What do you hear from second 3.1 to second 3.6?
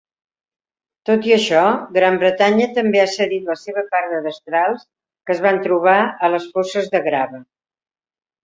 cedit la